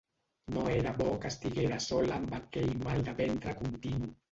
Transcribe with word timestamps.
No 0.53 0.63
era 0.75 0.93
bo 1.01 1.09
que 1.25 1.31
estiguera 1.33 1.79
sola 1.89 2.17
amb 2.17 2.35
aquell 2.39 2.75
mal 2.89 3.07
de 3.11 3.17
ventre 3.23 3.57
continu. 3.63 4.13